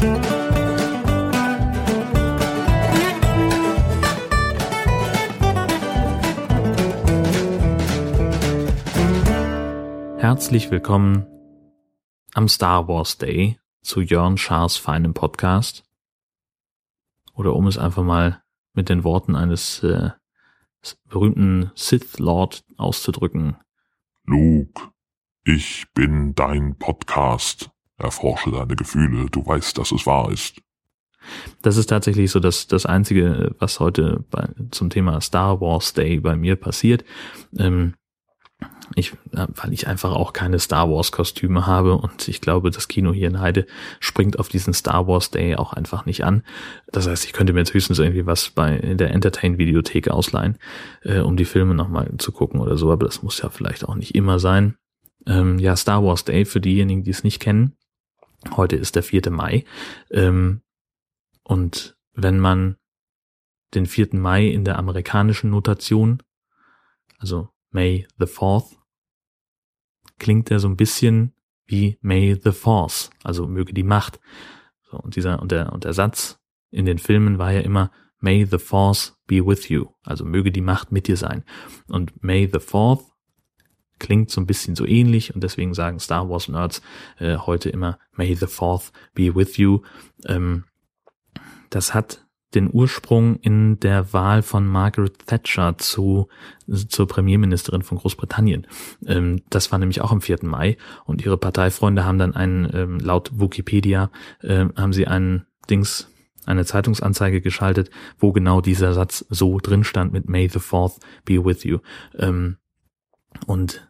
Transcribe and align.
Herzlich 0.00 0.16
willkommen 10.70 11.26
am 12.32 12.48
Star 12.48 12.88
Wars 12.88 13.18
Day 13.18 13.60
zu 13.82 14.00
Jörn 14.00 14.38
Schaars 14.38 14.78
feinem 14.78 15.12
Podcast. 15.12 15.84
Oder 17.34 17.54
um 17.54 17.66
es 17.66 17.76
einfach 17.76 18.02
mal 18.02 18.42
mit 18.72 18.88
den 18.88 19.04
Worten 19.04 19.36
eines 19.36 19.82
äh, 19.82 20.12
berühmten 21.10 21.72
Sith 21.74 22.18
Lord 22.18 22.64
auszudrücken. 22.78 23.58
Luke, 24.24 24.80
ich 25.44 25.84
bin 25.92 26.34
dein 26.34 26.78
Podcast. 26.78 27.70
Erforsche 28.00 28.50
deine 28.50 28.76
Gefühle, 28.76 29.26
du 29.30 29.46
weißt, 29.46 29.76
dass 29.78 29.92
es 29.92 30.06
wahr 30.06 30.30
ist. 30.30 30.60
Das 31.62 31.76
ist 31.76 31.86
tatsächlich 31.86 32.30
so 32.30 32.40
das, 32.40 32.66
das 32.66 32.86
Einzige, 32.86 33.54
was 33.58 33.80
heute 33.80 34.24
bei, 34.30 34.48
zum 34.70 34.90
Thema 34.90 35.20
Star 35.20 35.60
Wars 35.60 35.92
Day 35.92 36.18
bei 36.20 36.34
mir 36.34 36.56
passiert. 36.56 37.04
Ähm, 37.58 37.94
ich, 38.96 39.12
weil 39.32 39.72
ich 39.72 39.86
einfach 39.86 40.12
auch 40.12 40.32
keine 40.32 40.58
Star 40.58 40.90
Wars 40.90 41.12
Kostüme 41.12 41.66
habe 41.66 41.94
und 41.94 42.26
ich 42.28 42.40
glaube, 42.40 42.70
das 42.70 42.88
Kino 42.88 43.12
hier 43.12 43.28
in 43.28 43.40
Heide 43.40 43.66
springt 44.00 44.38
auf 44.38 44.48
diesen 44.48 44.74
Star 44.74 45.06
Wars 45.06 45.30
Day 45.30 45.54
auch 45.54 45.72
einfach 45.72 46.06
nicht 46.06 46.24
an. 46.24 46.42
Das 46.90 47.06
heißt, 47.06 47.24
ich 47.24 47.32
könnte 47.32 47.52
mir 47.52 47.60
jetzt 47.60 47.72
höchstens 47.72 48.00
irgendwie 48.00 48.26
was 48.26 48.50
bei 48.50 48.78
der 48.78 49.12
Entertain 49.12 49.58
Videothek 49.58 50.08
ausleihen, 50.08 50.58
äh, 51.02 51.20
um 51.20 51.36
die 51.36 51.44
Filme 51.44 51.74
nochmal 51.74 52.10
zu 52.18 52.32
gucken 52.32 52.60
oder 52.60 52.76
so, 52.76 52.90
aber 52.90 53.06
das 53.06 53.22
muss 53.22 53.40
ja 53.40 53.48
vielleicht 53.48 53.84
auch 53.88 53.94
nicht 53.94 54.14
immer 54.14 54.38
sein. 54.38 54.76
Ähm, 55.26 55.58
ja, 55.58 55.76
Star 55.76 56.02
Wars 56.04 56.24
Day 56.24 56.44
für 56.44 56.60
diejenigen, 56.60 57.04
die 57.04 57.10
es 57.10 57.22
nicht 57.22 57.40
kennen. 57.40 57.76
Heute 58.56 58.76
ist 58.76 58.96
der 58.96 59.02
4. 59.02 59.30
Mai. 59.30 59.64
Ähm, 60.10 60.62
und 61.42 61.96
wenn 62.14 62.38
man 62.38 62.76
den 63.74 63.86
4. 63.86 64.08
Mai 64.12 64.46
in 64.46 64.64
der 64.64 64.78
amerikanischen 64.78 65.50
Notation, 65.50 66.22
also 67.18 67.50
May 67.70 68.06
the 68.18 68.26
4th, 68.26 68.76
klingt 70.18 70.50
er 70.50 70.58
so 70.58 70.68
ein 70.68 70.76
bisschen 70.76 71.34
wie 71.66 71.98
May 72.00 72.38
the 72.42 72.52
Force, 72.52 73.10
also 73.22 73.46
möge 73.46 73.72
die 73.72 73.84
Macht. 73.84 74.20
So, 74.82 74.98
und 74.98 75.16
dieser, 75.16 75.40
und 75.40 75.52
der, 75.52 75.72
und 75.72 75.84
der 75.84 75.92
Satz 75.92 76.40
in 76.70 76.84
den 76.84 76.98
Filmen 76.98 77.38
war 77.38 77.52
ja 77.52 77.60
immer 77.60 77.90
May 78.18 78.44
the 78.44 78.58
Force 78.58 79.16
be 79.26 79.44
with 79.44 79.68
you, 79.68 79.86
also 80.02 80.24
möge 80.24 80.52
die 80.52 80.60
Macht 80.60 80.92
mit 80.92 81.06
dir 81.06 81.16
sein. 81.16 81.44
Und 81.88 82.22
May 82.22 82.48
the 82.52 82.58
Fourth 82.58 83.09
klingt 84.00 84.30
so 84.30 84.40
ein 84.40 84.46
bisschen 84.46 84.74
so 84.74 84.84
ähnlich 84.84 85.34
und 85.34 85.44
deswegen 85.44 85.74
sagen 85.74 86.00
Star 86.00 86.28
Wars 86.28 86.48
Nerds 86.48 86.82
äh, 87.18 87.36
heute 87.36 87.70
immer 87.70 87.98
May 88.12 88.34
the 88.34 88.46
Fourth 88.46 88.90
be 89.14 89.34
with 89.34 89.56
you. 89.56 89.82
Ähm, 90.26 90.64
das 91.70 91.94
hat 91.94 92.26
den 92.54 92.68
Ursprung 92.72 93.36
in 93.36 93.78
der 93.78 94.12
Wahl 94.12 94.42
von 94.42 94.66
Margaret 94.66 95.26
Thatcher 95.26 95.78
zu, 95.78 96.28
zur 96.66 97.06
Premierministerin 97.06 97.82
von 97.82 97.98
Großbritannien. 97.98 98.66
Ähm, 99.06 99.42
das 99.50 99.70
war 99.70 99.78
nämlich 99.78 100.00
auch 100.00 100.10
am 100.10 100.20
4. 100.20 100.38
Mai 100.42 100.76
und 101.04 101.24
ihre 101.24 101.38
Parteifreunde 101.38 102.04
haben 102.04 102.18
dann 102.18 102.34
einen, 102.34 102.68
ähm, 102.74 102.98
laut 102.98 103.30
Wikipedia, 103.38 104.10
äh, 104.42 104.66
haben 104.76 104.92
sie 104.92 105.06
einen 105.06 105.46
Dings, 105.68 106.08
eine 106.46 106.64
Zeitungsanzeige 106.64 107.40
geschaltet, 107.40 107.90
wo 108.18 108.32
genau 108.32 108.60
dieser 108.60 108.94
Satz 108.94 109.24
so 109.28 109.58
drin 109.58 109.84
stand 109.84 110.12
mit 110.12 110.28
May 110.28 110.48
the 110.48 110.58
Fourth 110.58 110.98
be 111.24 111.44
with 111.44 111.62
you. 111.62 111.78
Ähm, 112.18 112.56
und 113.46 113.88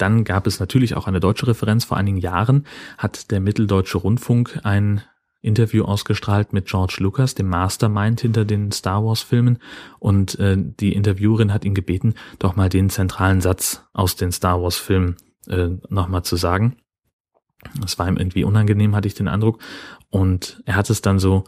dann 0.00 0.24
gab 0.24 0.46
es 0.46 0.60
natürlich 0.60 0.96
auch 0.96 1.06
eine 1.06 1.20
deutsche 1.20 1.46
Referenz. 1.46 1.84
Vor 1.84 1.96
einigen 1.96 2.18
Jahren 2.18 2.66
hat 2.98 3.30
der 3.30 3.40
Mitteldeutsche 3.40 3.98
Rundfunk 3.98 4.60
ein 4.62 5.02
Interview 5.42 5.84
ausgestrahlt 5.84 6.52
mit 6.52 6.66
George 6.66 6.96
Lucas, 7.00 7.34
dem 7.34 7.48
Mastermind 7.48 8.20
hinter 8.20 8.44
den 8.44 8.72
Star 8.72 9.04
Wars 9.04 9.22
Filmen. 9.22 9.58
Und 9.98 10.38
äh, 10.38 10.56
die 10.58 10.92
Interviewerin 10.92 11.52
hat 11.52 11.64
ihn 11.64 11.74
gebeten, 11.74 12.14
doch 12.38 12.56
mal 12.56 12.68
den 12.68 12.90
zentralen 12.90 13.40
Satz 13.40 13.86
aus 13.92 14.16
den 14.16 14.32
Star 14.32 14.62
Wars 14.62 14.76
Filmen 14.76 15.16
äh, 15.48 15.68
nochmal 15.88 16.22
zu 16.22 16.36
sagen. 16.36 16.76
Das 17.80 17.98
war 17.98 18.08
ihm 18.08 18.16
irgendwie 18.16 18.44
unangenehm, 18.44 18.94
hatte 18.94 19.08
ich 19.08 19.14
den 19.14 19.28
Eindruck. 19.28 19.60
Und 20.10 20.62
er 20.66 20.76
hat 20.76 20.90
es 20.90 21.02
dann 21.02 21.18
so, 21.18 21.44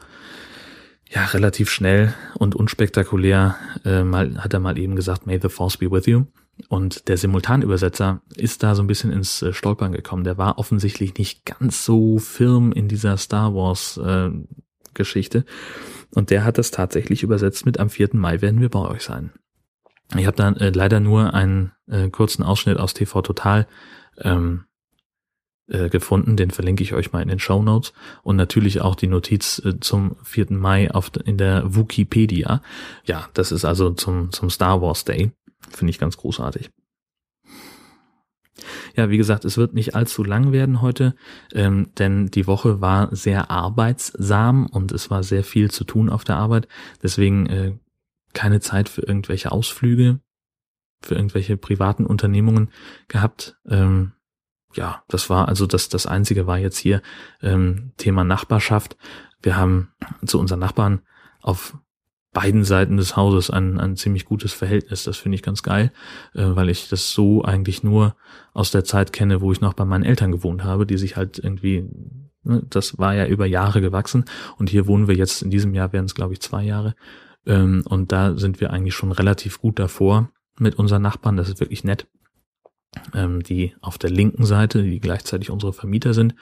ja, 1.10 1.24
relativ 1.26 1.70
schnell 1.70 2.14
und 2.34 2.54
unspektakulär, 2.54 3.56
äh, 3.84 4.04
mal, 4.04 4.42
hat 4.42 4.54
er 4.54 4.60
mal 4.60 4.78
eben 4.78 4.96
gesagt, 4.96 5.26
May 5.26 5.38
the 5.40 5.48
Force 5.48 5.76
be 5.76 5.90
with 5.90 6.06
you. 6.06 6.24
Und 6.68 7.08
der 7.08 7.16
Simultanübersetzer 7.16 8.20
ist 8.36 8.62
da 8.62 8.74
so 8.74 8.82
ein 8.82 8.86
bisschen 8.86 9.10
ins 9.10 9.42
äh, 9.42 9.52
Stolpern 9.52 9.92
gekommen. 9.92 10.24
Der 10.24 10.38
war 10.38 10.58
offensichtlich 10.58 11.16
nicht 11.16 11.44
ganz 11.44 11.84
so 11.84 12.18
firm 12.18 12.72
in 12.72 12.88
dieser 12.88 13.16
Star 13.16 13.54
Wars 13.54 13.96
äh, 13.96 14.30
Geschichte. 14.94 15.44
Und 16.14 16.30
der 16.30 16.44
hat 16.44 16.58
das 16.58 16.70
tatsächlich 16.70 17.22
übersetzt 17.22 17.64
mit 17.64 17.80
am 17.80 17.88
4. 17.88 18.10
Mai 18.12 18.42
werden 18.42 18.60
wir 18.60 18.68
bei 18.68 18.80
euch 18.80 19.02
sein. 19.02 19.32
Ich 20.16 20.26
habe 20.26 20.36
da 20.36 20.50
äh, 20.52 20.70
leider 20.70 21.00
nur 21.00 21.32
einen 21.32 21.72
äh, 21.86 22.10
kurzen 22.10 22.42
Ausschnitt 22.42 22.78
aus 22.78 22.92
TV 22.92 23.22
Total 23.22 23.66
ähm, 24.18 24.64
äh, 25.68 25.88
gefunden, 25.88 26.36
den 26.36 26.50
verlinke 26.50 26.82
ich 26.82 26.92
euch 26.92 27.12
mal 27.12 27.22
in 27.22 27.28
den 27.28 27.38
Show 27.38 27.62
Notes 27.62 27.92
und 28.22 28.36
natürlich 28.36 28.82
auch 28.82 28.94
die 28.94 29.06
Notiz 29.06 29.62
äh, 29.64 29.80
zum 29.80 30.16
4. 30.22 30.46
Mai 30.50 30.90
auf, 30.90 31.10
in 31.24 31.38
der 31.38 31.74
Wikipedia. 31.74 32.60
Ja, 33.04 33.28
das 33.32 33.52
ist 33.52 33.64
also 33.64 33.90
zum, 33.92 34.32
zum 34.32 34.50
Star 34.50 34.82
Wars 34.82 35.04
Day. 35.04 35.32
Finde 35.72 35.90
ich 35.90 35.98
ganz 35.98 36.16
großartig. 36.16 36.70
Ja, 38.94 39.08
wie 39.08 39.16
gesagt, 39.16 39.44
es 39.44 39.56
wird 39.56 39.72
nicht 39.74 39.94
allzu 39.94 40.22
lang 40.22 40.52
werden 40.52 40.82
heute, 40.82 41.14
ähm, 41.52 41.90
denn 41.98 42.26
die 42.26 42.46
Woche 42.46 42.80
war 42.80 43.14
sehr 43.14 43.50
arbeitssam 43.50 44.66
und 44.66 44.92
es 44.92 45.10
war 45.10 45.22
sehr 45.22 45.44
viel 45.44 45.70
zu 45.70 45.84
tun 45.84 46.10
auf 46.10 46.24
der 46.24 46.36
Arbeit. 46.36 46.68
Deswegen 47.02 47.46
äh, 47.46 47.72
keine 48.34 48.60
Zeit 48.60 48.88
für 48.88 49.02
irgendwelche 49.02 49.50
Ausflüge, 49.50 50.20
für 51.00 51.14
irgendwelche 51.14 51.56
privaten 51.56 52.04
Unternehmungen 52.04 52.70
gehabt. 53.08 53.56
Ähm, 53.66 54.12
ja, 54.74 55.02
das 55.08 55.30
war 55.30 55.48
also 55.48 55.66
das, 55.66 55.88
das 55.88 56.06
Einzige 56.06 56.46
war 56.46 56.58
jetzt 56.58 56.78
hier 56.78 57.02
ähm, 57.40 57.92
Thema 57.96 58.24
Nachbarschaft. 58.24 58.96
Wir 59.42 59.56
haben 59.56 59.92
zu 60.24 60.38
unseren 60.38 60.60
Nachbarn 60.60 61.00
auf 61.40 61.76
beiden 62.32 62.64
Seiten 62.64 62.96
des 62.96 63.16
Hauses 63.16 63.50
ein, 63.50 63.78
ein 63.78 63.96
ziemlich 63.96 64.24
gutes 64.24 64.52
Verhältnis. 64.52 65.04
Das 65.04 65.18
finde 65.18 65.36
ich 65.36 65.42
ganz 65.42 65.62
geil, 65.62 65.92
äh, 66.34 66.44
weil 66.44 66.70
ich 66.70 66.88
das 66.88 67.12
so 67.12 67.44
eigentlich 67.44 67.82
nur 67.82 68.16
aus 68.54 68.70
der 68.70 68.84
Zeit 68.84 69.12
kenne, 69.12 69.40
wo 69.40 69.52
ich 69.52 69.60
noch 69.60 69.74
bei 69.74 69.84
meinen 69.84 70.04
Eltern 70.04 70.32
gewohnt 70.32 70.64
habe, 70.64 70.86
die 70.86 70.96
sich 70.96 71.16
halt 71.16 71.38
irgendwie, 71.38 71.88
ne, 72.42 72.62
das 72.68 72.98
war 72.98 73.14
ja 73.14 73.26
über 73.26 73.46
Jahre 73.46 73.80
gewachsen 73.80 74.24
und 74.58 74.70
hier 74.70 74.86
wohnen 74.86 75.08
wir 75.08 75.14
jetzt, 75.14 75.42
in 75.42 75.50
diesem 75.50 75.74
Jahr 75.74 75.92
werden 75.92 76.06
es 76.06 76.14
glaube 76.14 76.32
ich 76.32 76.40
zwei 76.40 76.64
Jahre 76.64 76.94
ähm, 77.46 77.82
und 77.86 78.12
da 78.12 78.36
sind 78.36 78.60
wir 78.60 78.70
eigentlich 78.70 78.94
schon 78.94 79.12
relativ 79.12 79.60
gut 79.60 79.78
davor 79.78 80.30
mit 80.58 80.78
unseren 80.78 81.02
Nachbarn, 81.02 81.36
das 81.36 81.48
ist 81.48 81.60
wirklich 81.60 81.84
nett. 81.84 82.06
Ähm, 83.14 83.42
die 83.42 83.74
auf 83.80 83.96
der 83.96 84.10
linken 84.10 84.44
Seite, 84.44 84.82
die 84.82 85.00
gleichzeitig 85.00 85.48
unsere 85.48 85.72
Vermieter 85.72 86.12
sind, 86.12 86.34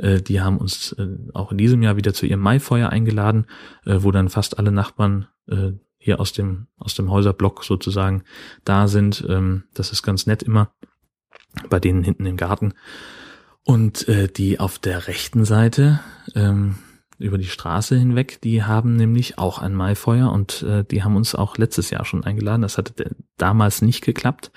äh, 0.00 0.20
die 0.20 0.40
haben 0.40 0.58
uns 0.58 0.92
äh, 0.92 1.08
auch 1.34 1.52
in 1.52 1.58
diesem 1.58 1.82
Jahr 1.82 1.96
wieder 1.96 2.14
zu 2.14 2.26
ihrem 2.26 2.40
Maifeuer 2.40 2.88
eingeladen, 2.88 3.46
äh, 3.84 3.98
wo 4.00 4.10
dann 4.10 4.28
fast 4.28 4.58
alle 4.58 4.72
Nachbarn 4.72 5.28
äh, 5.48 5.72
hier 5.98 6.18
aus 6.18 6.32
dem, 6.32 6.66
aus 6.78 6.94
dem 6.94 7.10
Häuserblock 7.10 7.64
sozusagen 7.64 8.24
da 8.64 8.88
sind. 8.88 9.24
Ähm, 9.28 9.64
das 9.74 9.92
ist 9.92 10.02
ganz 10.02 10.26
nett 10.26 10.42
immer 10.42 10.72
bei 11.68 11.80
denen 11.80 12.02
hinten 12.02 12.26
im 12.26 12.36
Garten. 12.36 12.74
Und 13.64 14.08
äh, 14.08 14.28
die 14.28 14.58
auf 14.58 14.78
der 14.78 15.06
rechten 15.06 15.44
Seite, 15.44 16.00
ähm, 16.34 16.76
über 17.18 17.36
die 17.36 17.44
Straße 17.44 17.96
hinweg, 17.96 18.40
die 18.40 18.64
haben 18.64 18.96
nämlich 18.96 19.36
auch 19.36 19.58
ein 19.58 19.74
Maifeuer 19.74 20.32
und 20.32 20.62
äh, 20.62 20.84
die 20.84 21.04
haben 21.04 21.16
uns 21.16 21.34
auch 21.34 21.58
letztes 21.58 21.90
Jahr 21.90 22.06
schon 22.06 22.24
eingeladen. 22.24 22.62
Das 22.62 22.78
hatte 22.78 23.14
damals 23.36 23.82
nicht 23.82 24.02
geklappt. 24.02 24.50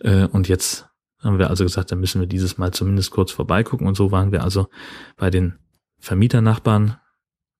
Äh, 0.00 0.26
und 0.26 0.46
jetzt 0.46 0.90
haben 1.22 1.38
wir 1.38 1.50
also 1.50 1.64
gesagt, 1.64 1.92
da 1.92 1.96
müssen 1.96 2.20
wir 2.20 2.26
dieses 2.26 2.58
Mal 2.58 2.72
zumindest 2.72 3.10
kurz 3.10 3.30
vorbeigucken. 3.30 3.86
Und 3.86 3.96
so 3.96 4.10
waren 4.10 4.32
wir 4.32 4.42
also 4.42 4.68
bei 5.16 5.30
den 5.30 5.58
Vermieternachbarn, 5.98 6.96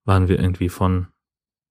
waren 0.04 0.28
wir 0.28 0.40
irgendwie 0.40 0.69
von, 0.69 1.08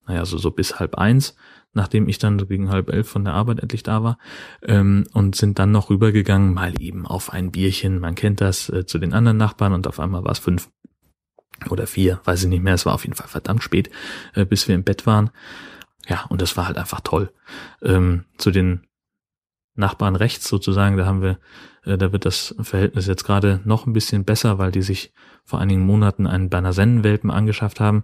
naja, 0.07 0.25
so, 0.25 0.37
so 0.37 0.51
bis 0.51 0.79
halb 0.79 0.95
eins, 0.95 1.35
nachdem 1.73 2.07
ich 2.07 2.17
dann 2.17 2.37
gegen 2.37 2.69
halb 2.69 2.89
elf 2.89 3.09
von 3.09 3.23
der 3.25 3.33
Arbeit 3.33 3.59
endlich 3.59 3.83
da 3.83 4.03
war, 4.03 4.17
ähm, 4.63 5.05
und 5.13 5.35
sind 5.35 5.59
dann 5.59 5.71
noch 5.71 5.89
rübergegangen, 5.89 6.53
mal 6.53 6.73
eben 6.81 7.05
auf 7.05 7.31
ein 7.31 7.51
Bierchen, 7.51 7.99
man 7.99 8.15
kennt 8.15 8.41
das, 8.41 8.69
äh, 8.69 8.85
zu 8.85 8.99
den 8.99 9.13
anderen 9.13 9.37
Nachbarn 9.37 9.73
und 9.73 9.87
auf 9.87 9.99
einmal 9.99 10.23
war 10.23 10.31
es 10.31 10.39
fünf 10.39 10.69
oder 11.69 11.87
vier, 11.87 12.19
weiß 12.23 12.43
ich 12.43 12.49
nicht 12.49 12.63
mehr, 12.63 12.73
es 12.73 12.85
war 12.85 12.93
auf 12.93 13.03
jeden 13.03 13.15
Fall 13.15 13.27
verdammt 13.27 13.63
spät, 13.63 13.89
äh, 14.33 14.45
bis 14.45 14.67
wir 14.67 14.75
im 14.75 14.83
Bett 14.83 15.05
waren. 15.05 15.29
Ja, 16.07 16.25
und 16.29 16.41
das 16.41 16.57
war 16.57 16.65
halt 16.65 16.77
einfach 16.77 17.01
toll. 17.01 17.31
Ähm, 17.81 18.25
zu 18.37 18.51
den 18.51 18.87
Nachbarn 19.75 20.15
rechts 20.15 20.47
sozusagen, 20.47 20.97
da 20.97 21.05
haben 21.05 21.21
wir, 21.21 21.39
äh, 21.83 21.97
da 21.97 22.11
wird 22.11 22.25
das 22.25 22.55
Verhältnis 22.61 23.07
jetzt 23.07 23.23
gerade 23.23 23.61
noch 23.63 23.85
ein 23.85 23.93
bisschen 23.93 24.25
besser, 24.25 24.57
weil 24.57 24.71
die 24.71 24.81
sich 24.81 25.13
vor 25.43 25.59
einigen 25.59 25.85
Monaten 25.85 26.27
einen 26.27 26.49
Berner 26.49 26.73
angeschafft 26.77 27.79
haben. 27.79 28.03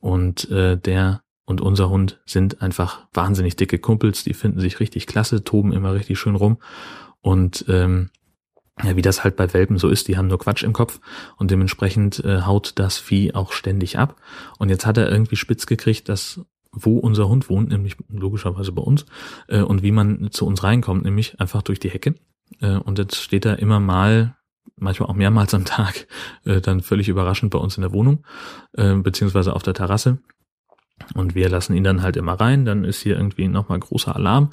Und 0.00 0.50
äh, 0.50 0.76
der 0.76 1.22
und 1.44 1.60
unser 1.60 1.90
Hund 1.90 2.20
sind 2.24 2.62
einfach 2.62 3.06
wahnsinnig 3.12 3.56
dicke 3.56 3.78
Kumpels, 3.78 4.24
die 4.24 4.34
finden 4.34 4.60
sich 4.60 4.80
richtig 4.80 5.06
klasse, 5.06 5.44
toben 5.44 5.72
immer 5.72 5.94
richtig 5.94 6.18
schön 6.18 6.36
rum. 6.36 6.58
Und 7.20 7.64
ähm, 7.68 8.10
ja, 8.82 8.96
wie 8.96 9.02
das 9.02 9.22
halt 9.22 9.36
bei 9.36 9.52
Welpen 9.52 9.76
so 9.76 9.88
ist, 9.88 10.08
die 10.08 10.16
haben 10.16 10.28
nur 10.28 10.38
Quatsch 10.38 10.62
im 10.62 10.72
Kopf. 10.72 11.00
Und 11.36 11.50
dementsprechend 11.50 12.24
äh, 12.24 12.42
haut 12.42 12.72
das 12.76 12.98
Vieh 12.98 13.34
auch 13.34 13.52
ständig 13.52 13.98
ab. 13.98 14.16
Und 14.58 14.70
jetzt 14.70 14.86
hat 14.86 14.96
er 14.96 15.10
irgendwie 15.10 15.36
spitz 15.36 15.66
gekriegt, 15.66 16.08
dass 16.08 16.40
wo 16.72 16.98
unser 16.98 17.28
Hund 17.28 17.48
wohnt, 17.48 17.68
nämlich 17.68 17.96
logischerweise 18.08 18.72
bei 18.72 18.82
uns, 18.82 19.06
äh, 19.48 19.60
und 19.60 19.82
wie 19.82 19.92
man 19.92 20.30
zu 20.30 20.46
uns 20.46 20.62
reinkommt, 20.62 21.04
nämlich 21.04 21.40
einfach 21.40 21.62
durch 21.62 21.80
die 21.80 21.90
Hecke. 21.90 22.14
Äh, 22.60 22.76
und 22.76 22.98
jetzt 22.98 23.16
steht 23.16 23.44
er 23.44 23.58
immer 23.58 23.80
mal, 23.80 24.36
manchmal 24.76 25.08
auch 25.08 25.14
mehrmals 25.14 25.54
am 25.54 25.64
Tag, 25.64 26.06
äh, 26.44 26.60
dann 26.60 26.80
völlig 26.80 27.08
überraschend 27.08 27.50
bei 27.50 27.58
uns 27.58 27.76
in 27.76 27.82
der 27.82 27.92
Wohnung, 27.92 28.24
äh, 28.72 28.94
beziehungsweise 28.94 29.54
auf 29.54 29.62
der 29.62 29.74
Terrasse 29.74 30.18
und 31.14 31.34
wir 31.34 31.48
lassen 31.48 31.74
ihn 31.74 31.84
dann 31.84 32.02
halt 32.02 32.16
immer 32.16 32.34
rein, 32.34 32.64
dann 32.64 32.84
ist 32.84 33.02
hier 33.02 33.16
irgendwie 33.16 33.48
nochmal 33.48 33.78
großer 33.78 34.14
Alarm, 34.14 34.50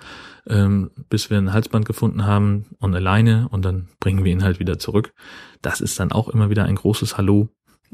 ähm, 0.47 0.91
bis 1.09 1.29
wir 1.29 1.37
ein 1.37 1.53
Halsband 1.53 1.85
gefunden 1.85 2.25
haben 2.25 2.65
und 2.79 2.95
alleine 2.95 3.47
und 3.49 3.63
dann 3.65 3.89
bringen 3.99 4.23
wir 4.23 4.31
ihn 4.31 4.43
halt 4.43 4.59
wieder 4.59 4.79
zurück. 4.79 5.13
Das 5.61 5.81
ist 5.81 5.99
dann 5.99 6.11
auch 6.11 6.29
immer 6.29 6.49
wieder 6.49 6.65
ein 6.65 6.75
großes 6.75 7.17
Hallo. 7.17 7.49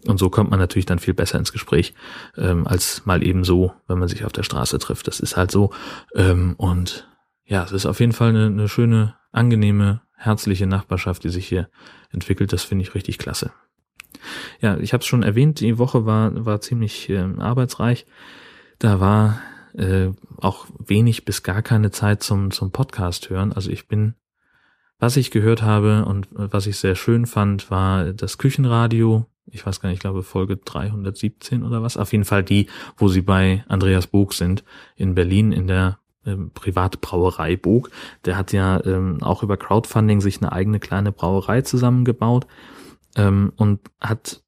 Und 0.05 0.17
so 0.17 0.29
kommt 0.29 0.49
man 0.49 0.59
natürlich 0.59 0.85
dann 0.85 0.99
viel 0.99 1.13
besser 1.13 1.39
ins 1.39 1.53
Gespräch, 1.53 1.93
ähm, 2.37 2.67
als 2.67 3.05
mal 3.05 3.23
eben 3.23 3.43
so, 3.43 3.73
wenn 3.87 3.97
man 3.97 4.07
sich 4.07 4.25
auf 4.25 4.33
der 4.33 4.43
Straße 4.43 4.77
trifft. 4.79 5.07
Das 5.07 5.19
ist 5.19 5.37
halt 5.37 5.51
so. 5.51 5.71
Ähm, 6.13 6.55
und 6.57 7.07
ja, 7.45 7.63
es 7.63 7.71
ist 7.71 7.85
auf 7.85 7.99
jeden 7.99 8.11
Fall 8.11 8.29
eine, 8.29 8.47
eine 8.47 8.67
schöne, 8.67 9.15
angenehme, 9.31 10.01
herzliche 10.17 10.65
Nachbarschaft, 10.65 11.23
die 11.23 11.29
sich 11.29 11.47
hier 11.47 11.69
entwickelt. 12.11 12.51
Das 12.53 12.63
finde 12.63 12.83
ich 12.83 12.95
richtig 12.95 13.17
klasse. 13.17 13.51
Ja, 14.61 14.77
ich 14.77 14.93
habe 14.93 15.01
es 15.01 15.07
schon 15.07 15.23
erwähnt, 15.23 15.59
die 15.59 15.77
Woche 15.77 16.05
war, 16.05 16.45
war 16.45 16.61
ziemlich 16.61 17.09
äh, 17.09 17.25
arbeitsreich. 17.37 18.05
Da 18.79 18.99
war 18.99 19.39
äh, 19.73 20.09
auch 20.37 20.67
wenig 20.79 21.25
bis 21.25 21.43
gar 21.43 21.61
keine 21.61 21.91
Zeit 21.91 22.23
zum, 22.23 22.51
zum 22.51 22.71
Podcast 22.71 23.29
hören. 23.29 23.53
Also 23.53 23.69
ich 23.69 23.87
bin, 23.87 24.15
was 24.99 25.17
ich 25.17 25.31
gehört 25.31 25.61
habe 25.61 26.05
und 26.05 26.27
was 26.31 26.67
ich 26.67 26.77
sehr 26.77 26.95
schön 26.95 27.25
fand, 27.25 27.69
war 27.69 28.13
das 28.13 28.37
Küchenradio. 28.37 29.25
Ich 29.47 29.65
weiß 29.65 29.79
gar 29.79 29.89
nicht, 29.89 29.97
ich 29.97 30.01
glaube 30.01 30.23
Folge 30.23 30.57
317 30.57 31.63
oder 31.63 31.81
was. 31.81 31.97
Auf 31.97 32.11
jeden 32.11 32.25
Fall 32.25 32.43
die, 32.43 32.67
wo 32.97 33.07
sie 33.07 33.21
bei 33.21 33.63
Andreas 33.67 34.07
Bog 34.07 34.33
sind 34.33 34.63
in 34.95 35.15
Berlin 35.15 35.51
in 35.51 35.67
der 35.67 35.99
ähm, 36.25 36.51
Privatbrauerei 36.53 37.55
Bog. 37.55 37.91
Der 38.25 38.37
hat 38.37 38.51
ja 38.51 38.83
ähm, 38.85 39.21
auch 39.21 39.43
über 39.43 39.57
Crowdfunding 39.57 40.21
sich 40.21 40.41
eine 40.41 40.51
eigene 40.51 40.79
kleine 40.79 41.11
Brauerei 41.11 41.61
zusammengebaut 41.61 42.47
ähm, 43.15 43.53
und 43.55 43.81
hat 44.01 44.43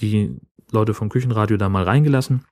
die 0.00 0.36
Leute 0.70 0.94
vom 0.94 1.08
Küchenradio 1.08 1.56
da 1.56 1.68
mal 1.68 1.84
reingelassen 1.84 2.44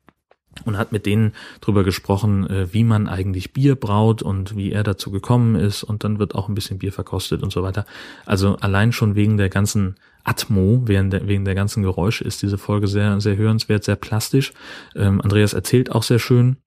und 0.64 0.78
hat 0.78 0.92
mit 0.92 1.06
denen 1.06 1.32
drüber 1.60 1.84
gesprochen, 1.84 2.48
äh, 2.48 2.72
wie 2.72 2.84
man 2.84 3.08
eigentlich 3.08 3.52
Bier 3.52 3.74
braut 3.74 4.22
und 4.22 4.56
wie 4.56 4.72
er 4.72 4.82
dazu 4.82 5.10
gekommen 5.10 5.54
ist 5.54 5.82
und 5.82 6.04
dann 6.04 6.18
wird 6.18 6.34
auch 6.34 6.48
ein 6.48 6.54
bisschen 6.54 6.78
Bier 6.78 6.92
verkostet 6.92 7.42
und 7.42 7.52
so 7.52 7.62
weiter. 7.62 7.86
Also 8.26 8.56
allein 8.56 8.92
schon 8.92 9.14
wegen 9.14 9.36
der 9.36 9.48
ganzen 9.48 9.96
Atmo, 10.24 10.82
wegen 10.86 11.10
der, 11.10 11.26
wegen 11.26 11.44
der 11.44 11.54
ganzen 11.54 11.82
Geräusche 11.82 12.24
ist 12.24 12.42
diese 12.42 12.58
Folge 12.58 12.86
sehr, 12.86 13.20
sehr 13.20 13.36
hörenswert, 13.36 13.84
sehr 13.84 13.96
plastisch. 13.96 14.52
Ähm, 14.94 15.20
Andreas 15.20 15.54
erzählt 15.54 15.92
auch 15.92 16.02
sehr 16.02 16.18
schön 16.18 16.58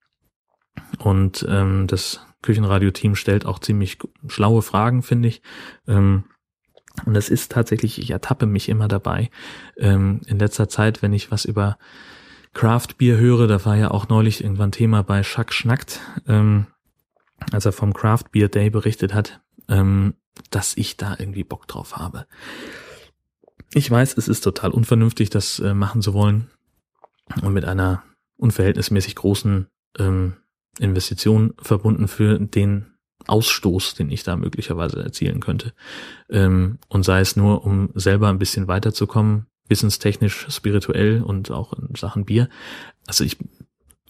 und 0.98 1.46
ähm, 1.48 1.86
das 1.86 2.20
Küchenradio-Team 2.42 3.14
stellt 3.14 3.46
auch 3.46 3.58
ziemlich 3.58 3.98
schlaue 4.28 4.62
Fragen, 4.62 5.02
finde 5.02 5.28
ich. 5.28 5.42
Ähm, 5.86 6.24
und 7.06 7.16
es 7.16 7.28
ist 7.28 7.50
tatsächlich, 7.50 7.98
ich 7.98 8.10
ertappe 8.10 8.46
mich 8.46 8.68
immer 8.68 8.86
dabei, 8.86 9.30
ähm, 9.76 10.20
in 10.26 10.38
letzter 10.38 10.68
Zeit, 10.68 11.02
wenn 11.02 11.12
ich 11.12 11.30
was 11.30 11.44
über 11.44 11.76
Craft 12.54 12.96
Beer 12.98 13.18
höre, 13.18 13.46
da 13.46 13.64
war 13.64 13.76
ja 13.76 13.90
auch 13.90 14.08
neulich 14.08 14.42
irgendwann 14.42 14.72
Thema 14.72 15.02
bei 15.02 15.22
Schack 15.22 15.52
Schnackt, 15.52 16.00
ähm, 16.26 16.66
als 17.52 17.66
er 17.66 17.72
vom 17.72 17.92
Craft 17.92 18.24
Beer 18.30 18.48
Day 18.48 18.70
berichtet 18.70 19.12
hat, 19.12 19.40
ähm, 19.68 20.14
dass 20.50 20.76
ich 20.76 20.96
da 20.96 21.16
irgendwie 21.18 21.44
Bock 21.44 21.66
drauf 21.66 21.96
habe. 21.96 22.26
Ich 23.72 23.90
weiß, 23.90 24.16
es 24.16 24.28
ist 24.28 24.42
total 24.42 24.70
unvernünftig, 24.70 25.30
das 25.30 25.58
äh, 25.58 25.74
machen 25.74 26.00
zu 26.00 26.14
wollen 26.14 26.48
und 27.42 27.52
mit 27.52 27.64
einer 27.64 28.04
unverhältnismäßig 28.36 29.16
großen 29.16 29.66
ähm, 29.98 30.34
Investition 30.78 31.54
verbunden 31.60 32.08
für 32.08 32.38
den 32.38 32.86
Ausstoß, 33.26 33.94
den 33.94 34.10
ich 34.10 34.22
da 34.22 34.36
möglicherweise 34.36 35.02
erzielen 35.02 35.40
könnte. 35.40 35.72
Ähm, 36.28 36.78
und 36.88 37.04
sei 37.04 37.20
es 37.20 37.36
nur, 37.36 37.64
um 37.64 37.90
selber 37.94 38.28
ein 38.28 38.38
bisschen 38.38 38.68
weiterzukommen, 38.68 39.46
wissenstechnisch, 39.68 40.46
spirituell 40.50 41.22
und 41.22 41.50
auch 41.50 41.72
in 41.72 41.94
Sachen 41.94 42.24
Bier. 42.24 42.48
Also 43.06 43.24
ich 43.24 43.38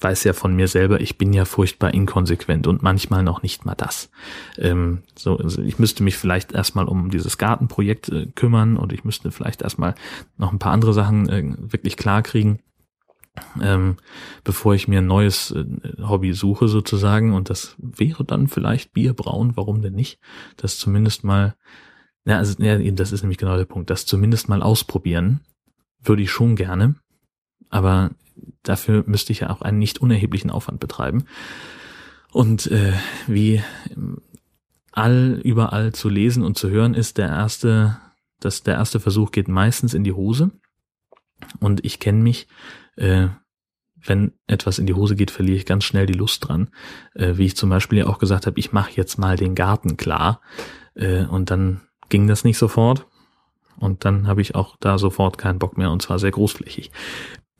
weiß 0.00 0.24
ja 0.24 0.32
von 0.32 0.54
mir 0.54 0.68
selber, 0.68 1.00
ich 1.00 1.18
bin 1.18 1.32
ja 1.32 1.44
furchtbar 1.44 1.94
inkonsequent 1.94 2.66
und 2.66 2.82
manchmal 2.82 3.22
noch 3.22 3.42
nicht 3.42 3.64
mal 3.64 3.74
das. 3.74 4.10
Ähm, 4.58 5.02
so, 5.16 5.38
also 5.38 5.62
ich 5.62 5.78
müsste 5.78 6.02
mich 6.02 6.16
vielleicht 6.16 6.52
erstmal 6.52 6.86
um 6.86 7.10
dieses 7.10 7.38
Gartenprojekt 7.38 8.08
äh, 8.10 8.26
kümmern 8.26 8.76
und 8.76 8.92
ich 8.92 9.04
müsste 9.04 9.30
vielleicht 9.30 9.62
erstmal 9.62 9.94
noch 10.36 10.52
ein 10.52 10.58
paar 10.58 10.72
andere 10.72 10.92
Sachen 10.92 11.28
äh, 11.28 11.54
wirklich 11.72 11.96
klar 11.96 12.22
kriegen, 12.22 12.60
ähm, 13.62 13.96
bevor 14.42 14.74
ich 14.74 14.88
mir 14.88 14.98
ein 14.98 15.06
neues 15.06 15.52
äh, 15.52 15.64
Hobby 16.02 16.34
suche 16.34 16.68
sozusagen. 16.68 17.32
Und 17.32 17.48
das 17.48 17.76
wäre 17.78 18.24
dann 18.24 18.48
vielleicht 18.48 18.92
Bierbrauen, 18.92 19.56
warum 19.56 19.80
denn 19.80 19.94
nicht? 19.94 20.18
Das 20.56 20.78
zumindest 20.78 21.24
mal 21.24 21.54
ja, 22.24 22.38
also, 22.38 22.62
ja, 22.62 22.78
das 22.92 23.12
ist 23.12 23.22
nämlich 23.22 23.38
genau 23.38 23.56
der 23.56 23.64
Punkt. 23.64 23.90
Das 23.90 24.06
zumindest 24.06 24.48
mal 24.48 24.62
ausprobieren 24.62 25.40
würde 26.02 26.22
ich 26.22 26.30
schon 26.30 26.56
gerne, 26.56 26.96
aber 27.70 28.10
dafür 28.62 29.04
müsste 29.06 29.32
ich 29.32 29.40
ja 29.40 29.50
auch 29.50 29.62
einen 29.62 29.78
nicht 29.78 29.98
unerheblichen 29.98 30.50
Aufwand 30.50 30.80
betreiben. 30.80 31.24
Und 32.32 32.66
äh, 32.66 32.92
wie 33.26 33.62
all 34.92 35.40
überall 35.42 35.92
zu 35.92 36.08
lesen 36.08 36.42
und 36.42 36.58
zu 36.58 36.70
hören 36.70 36.94
ist, 36.94 37.18
der 37.18 37.28
erste, 37.28 37.98
das, 38.40 38.62
der 38.62 38.74
erste 38.74 39.00
Versuch 39.00 39.30
geht 39.30 39.48
meistens 39.48 39.94
in 39.94 40.04
die 40.04 40.12
Hose. 40.12 40.50
Und 41.60 41.84
ich 41.84 42.00
kenne 42.00 42.22
mich, 42.22 42.48
äh, 42.96 43.28
wenn 44.06 44.32
etwas 44.46 44.78
in 44.78 44.86
die 44.86 44.94
Hose 44.94 45.16
geht, 45.16 45.30
verliere 45.30 45.56
ich 45.56 45.66
ganz 45.66 45.84
schnell 45.84 46.06
die 46.06 46.12
Lust 46.12 46.46
dran. 46.46 46.70
Äh, 47.14 47.36
wie 47.36 47.46
ich 47.46 47.56
zum 47.56 47.70
Beispiel 47.70 47.98
ja 47.98 48.06
auch 48.06 48.18
gesagt 48.18 48.46
habe, 48.46 48.58
ich 48.58 48.72
mache 48.72 48.92
jetzt 48.94 49.18
mal 49.18 49.36
den 49.36 49.54
Garten 49.54 49.96
klar. 49.96 50.40
Äh, 50.94 51.24
und 51.24 51.50
dann 51.50 51.82
ging 52.08 52.26
das 52.26 52.44
nicht 52.44 52.58
sofort. 52.58 53.06
Und 53.76 54.04
dann 54.04 54.26
habe 54.26 54.40
ich 54.40 54.54
auch 54.54 54.76
da 54.78 54.98
sofort 54.98 55.38
keinen 55.38 55.58
Bock 55.58 55.76
mehr 55.76 55.90
und 55.90 56.00
zwar 56.00 56.18
sehr 56.18 56.30
großflächig. 56.30 56.90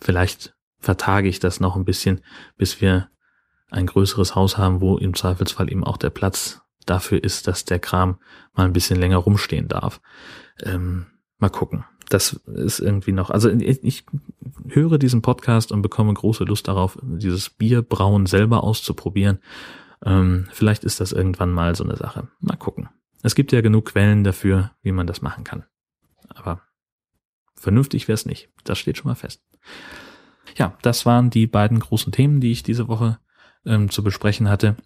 Vielleicht 0.01 0.55
vertage 0.79 1.29
ich 1.29 1.41
das 1.41 1.61
noch 1.61 1.77
ein 1.77 1.85
bisschen, 1.85 2.21
bis 2.57 2.81
wir 2.81 3.09
ein 3.71 3.87
größeres 3.87 4.35
Haus 4.35 4.57
haben, 4.57 4.81
wo 4.81 4.97
im 4.97 5.15
Zweifelsfall 5.15 5.71
eben 5.71 5.85
auch 5.85 5.97
der 5.97 6.11
Platz 6.11 6.61
dafür 6.87 7.23
ist, 7.23 7.49
dass 7.49 7.65
der 7.65 7.79
Kram 7.79 8.19
mal 8.55 8.65
ein 8.65 8.73
bisschen 8.73 8.99
länger 9.01 9.17
rumstehen 9.17 9.69
darf. 9.69 10.01
Ähm, 10.63 11.07
mal 11.39 11.49
gucken. 11.49 11.85
Das 12.11 12.35
ist 12.47 12.81
irgendwie 12.81 13.13
noch, 13.13 13.31
also 13.31 13.49
ich, 13.49 14.05
höre 14.69 14.99
diesen 14.99 15.23
Podcast 15.23 15.73
und 15.73 15.83
bekomme 15.83 16.13
große 16.13 16.45
Lust 16.45 16.69
darauf, 16.69 16.99
dieses 17.03 17.49
Bierbrauen 17.51 18.27
selber 18.27 18.63
auszuprobieren. 18.63 19.39
Ähm, 20.05 20.47
vielleicht 20.53 20.85
ist 20.85 21.01
das 21.01 21.13
irgendwann 21.13 21.51
mal 21.51 21.75
so 21.75 21.85
eine 21.85 21.97
Sache. 21.97 22.29
Mal 22.41 22.57
gucken. 22.57 22.89
Es 23.25 23.35
gibt 23.35 23.53
ja 23.53 23.63
genug 23.63 23.87
Quellen 23.87 24.23
dafür, 24.23 24.73
wie 24.83 24.93
man 24.93 25.07
das 25.07 25.23
machen 25.23 25.45
kann. 25.45 25.65
Aber 26.29 26.61
vernünftig 27.57 28.07
wäre 28.07 28.15
es 28.15 28.27
nicht. 28.27 28.51
Das 28.65 28.79
steht 28.79 28.99
schon 28.99 29.09
mal 29.09 29.15
fest. 29.15 29.43
Ja, 30.57 30.77
das 30.83 31.07
waren 31.07 31.31
die 31.31 31.47
beiden 31.47 31.81
großen 31.81 32.13
Themen, 32.13 32.43
die 32.43 32.53
ich 32.53 32.63
diese 32.63 32.87
Woche 32.87 33.19
ähm, 33.65 33.89
zu 33.91 34.05
besprechen 34.05 34.51
hatte. 34.51 34.77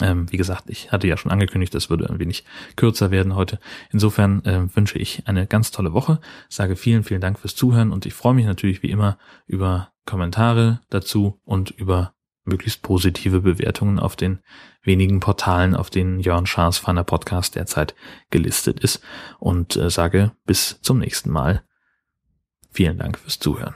Ähm, 0.00 0.30
wie 0.32 0.36
gesagt, 0.36 0.64
ich 0.68 0.90
hatte 0.90 1.06
ja 1.06 1.16
schon 1.16 1.30
angekündigt, 1.30 1.72
das 1.74 1.90
würde 1.90 2.10
ein 2.10 2.18
wenig 2.18 2.44
kürzer 2.74 3.12
werden 3.12 3.36
heute. 3.36 3.60
Insofern 3.92 4.44
äh, 4.44 4.74
wünsche 4.74 4.98
ich 4.98 5.22
eine 5.28 5.46
ganz 5.46 5.70
tolle 5.70 5.92
Woche, 5.92 6.20
sage 6.48 6.74
vielen, 6.74 7.04
vielen 7.04 7.20
Dank 7.20 7.38
fürs 7.38 7.54
Zuhören 7.54 7.92
und 7.92 8.04
ich 8.04 8.14
freue 8.14 8.34
mich 8.34 8.46
natürlich 8.46 8.82
wie 8.82 8.90
immer 8.90 9.16
über 9.46 9.92
Kommentare 10.06 10.80
dazu 10.90 11.40
und 11.44 11.70
über 11.70 12.13
möglichst 12.44 12.82
positive 12.82 13.40
Bewertungen 13.40 13.98
auf 13.98 14.16
den 14.16 14.40
wenigen 14.82 15.20
Portalen, 15.20 15.74
auf 15.74 15.90
denen 15.90 16.20
Jörn 16.20 16.46
Schaas 16.46 16.78
Fanner 16.78 17.04
Podcast 17.04 17.54
derzeit 17.54 17.94
gelistet 18.30 18.80
ist 18.80 19.02
und 19.38 19.76
äh, 19.76 19.90
sage 19.90 20.32
bis 20.44 20.80
zum 20.82 20.98
nächsten 20.98 21.30
Mal. 21.30 21.62
Vielen 22.70 22.98
Dank 22.98 23.18
fürs 23.18 23.38
Zuhören. 23.38 23.74